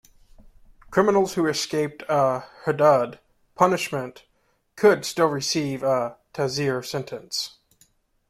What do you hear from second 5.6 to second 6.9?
a "ta'zir"